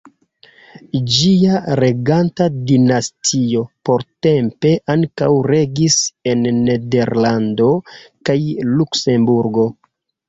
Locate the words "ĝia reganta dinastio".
1.15-3.61